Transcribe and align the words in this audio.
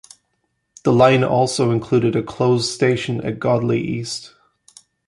The 0.83 0.91
line 0.91 1.23
also 1.23 1.69
includes 1.69 2.15
a 2.15 2.23
closed 2.23 2.67
station 2.71 3.21
at 3.23 3.37
Godley 3.37 3.79
East. 3.81 4.33